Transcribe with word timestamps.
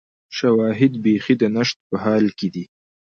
شواهد 0.37 0.93
بیخي 1.03 1.33
د 1.37 1.43
نشت 1.55 1.77
په 1.87 1.95
حال 2.03 2.25
کې 2.37 2.47
دي 2.53 2.65